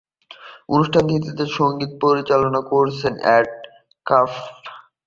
[0.69, 3.47] অনুষ্ঠানটির সঙ্গীত পরিচালনা করেছেন এড
[4.05, 4.33] কালেহফ।